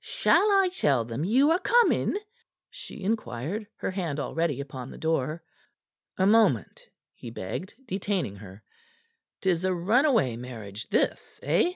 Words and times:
"Shall 0.00 0.50
I 0.50 0.70
tell 0.72 1.04
them 1.04 1.22
you 1.22 1.50
are 1.50 1.58
coming?" 1.58 2.16
she 2.70 3.02
inquired, 3.04 3.66
her 3.76 3.90
hand 3.90 4.18
already 4.18 4.58
upon 4.58 4.90
the 4.90 4.96
door. 4.96 5.44
"A 6.16 6.26
moment," 6.26 6.88
he 7.12 7.28
begged, 7.28 7.74
detaining 7.86 8.36
her. 8.36 8.64
"'Tis 9.42 9.66
a 9.66 9.74
runaway 9.74 10.34
marriage 10.36 10.88
this, 10.88 11.38
eh?" 11.42 11.74